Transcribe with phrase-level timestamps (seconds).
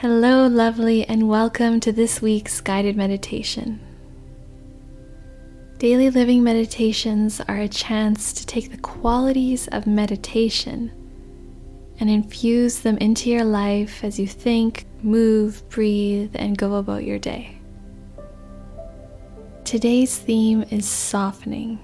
[0.00, 3.80] Hello, lovely, and welcome to this week's guided meditation.
[5.78, 10.92] Daily living meditations are a chance to take the qualities of meditation
[11.98, 17.18] and infuse them into your life as you think, move, breathe, and go about your
[17.18, 17.56] day.
[19.64, 21.78] Today's theme is softening,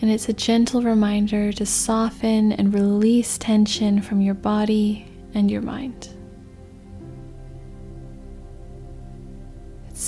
[0.00, 5.62] and it's a gentle reminder to soften and release tension from your body and your
[5.62, 6.10] mind.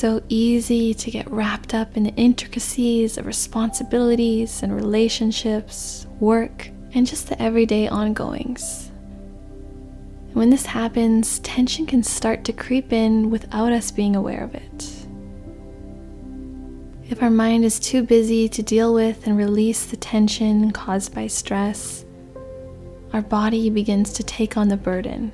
[0.00, 7.06] So easy to get wrapped up in the intricacies of responsibilities and relationships, work, and
[7.06, 8.90] just the everyday ongoings.
[10.32, 15.06] When this happens, tension can start to creep in without us being aware of it.
[17.10, 21.26] If our mind is too busy to deal with and release the tension caused by
[21.26, 22.06] stress,
[23.12, 25.32] our body begins to take on the burden.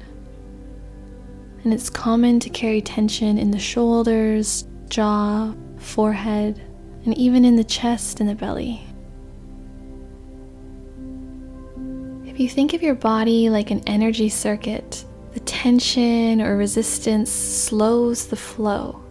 [1.67, 6.63] And it's common to carry tension in the shoulders, jaw, forehead,
[7.05, 8.87] and even in the chest and the belly.
[12.25, 18.29] If you think of your body like an energy circuit, the tension or resistance slows
[18.29, 19.03] the flow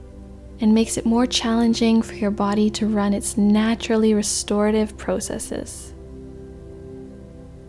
[0.61, 5.93] and makes it more challenging for your body to run its naturally restorative processes.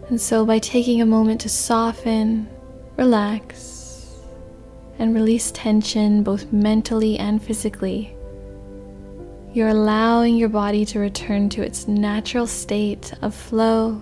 [0.08, 2.48] And so, by taking a moment to soften,
[2.96, 3.75] relax,
[4.98, 8.16] and release tension both mentally and physically,
[9.52, 14.00] you're allowing your body to return to its natural state of flow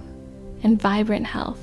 [0.62, 1.60] and vibrant health.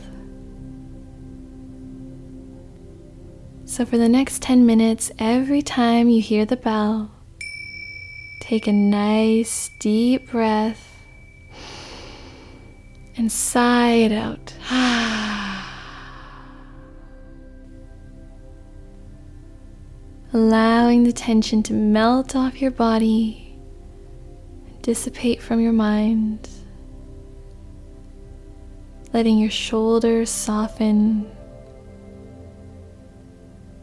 [3.65, 7.11] So, for the next 10 minutes, every time you hear the bell,
[8.41, 11.03] take a nice deep breath
[13.15, 14.53] and sigh it out.
[20.33, 23.53] Allowing the tension to melt off your body
[24.65, 26.47] and dissipate from your mind.
[29.13, 31.29] Letting your shoulders soften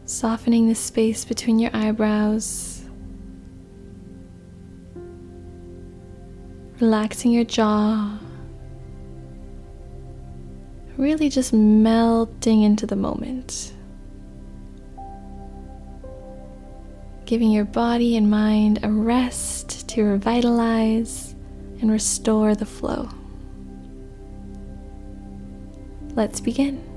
[0.09, 2.83] softening the space between your eyebrows,
[6.79, 8.17] relaxing your jaw,
[10.97, 13.71] really just melting into the moment.
[17.29, 21.35] Giving your body and mind a rest to revitalize
[21.79, 23.07] and restore the flow.
[26.15, 26.88] Let's begin.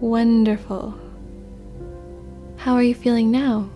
[0.00, 0.94] Wonderful.
[2.56, 3.70] How are you feeling now?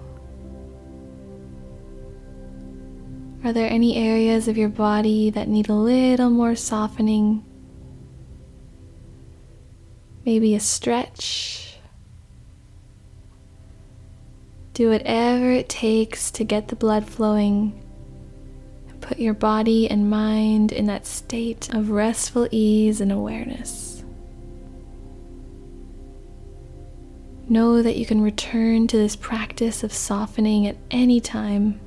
[3.44, 7.44] Are there any areas of your body that need a little more softening?
[10.24, 11.76] Maybe a stretch?
[14.74, 17.82] Do whatever it takes to get the blood flowing
[19.02, 23.91] put your body and mind in that state of restful ease and awareness.
[27.52, 31.78] Know that you can return to this practice of softening at any time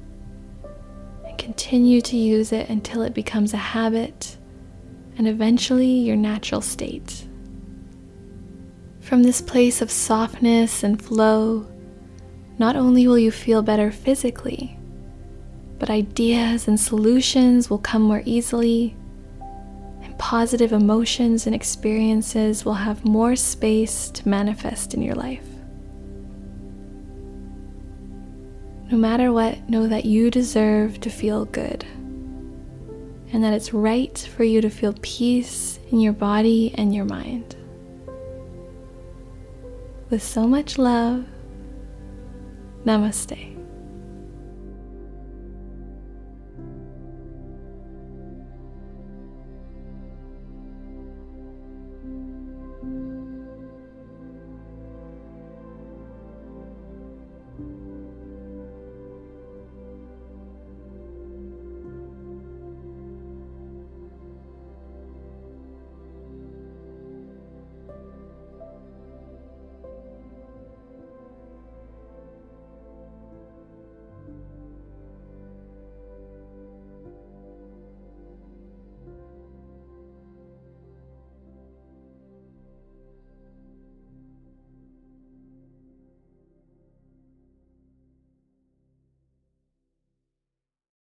[1.26, 4.38] and continue to use it until it becomes a habit
[5.18, 7.26] and eventually your natural state.
[9.00, 11.66] From this place of softness and flow,
[12.60, 14.78] not only will you feel better physically,
[15.80, 18.96] but ideas and solutions will come more easily,
[20.04, 25.42] and positive emotions and experiences will have more space to manifest in your life.
[28.92, 31.86] No matter what, know that you deserve to feel good
[33.34, 37.56] and that it's right for you to feel peace in your body and your mind.
[40.10, 41.26] With so much love,
[42.86, 43.55] namaste.